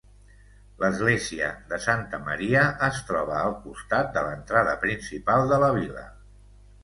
[0.83, 6.07] L'església de Santa Maria es troba al costat de l'entrada principal de la vila.